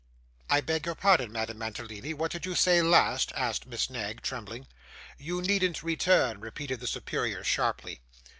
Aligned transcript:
'I 0.49 0.61
beg 0.61 0.87
your 0.87 0.95
pardon, 0.95 1.31
Madame 1.31 1.59
Mantalini, 1.59 2.11
what 2.15 2.31
did 2.31 2.43
you 2.43 2.55
say 2.55 2.81
last?' 2.81 3.31
asked 3.35 3.67
Miss 3.67 3.87
Knag, 3.87 4.23
trembling. 4.23 4.65
'You 5.19 5.43
needn't 5.43 5.83
return,' 5.83 6.39
repeated 6.39 6.79
the 6.79 6.87
superior, 6.87 7.43
sharply. 7.43 8.01